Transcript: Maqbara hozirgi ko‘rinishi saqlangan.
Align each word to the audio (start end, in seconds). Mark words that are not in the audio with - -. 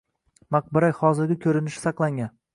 Maqbara 0.55 0.89
hozirgi 1.01 1.39
ko‘rinishi 1.45 1.85
saqlangan. 1.87 2.35